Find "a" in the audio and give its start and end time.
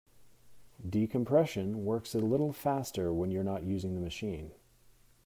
2.15-2.17